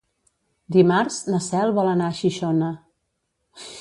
[0.75, 2.71] Dimarts na Cel vol anar a Xixona.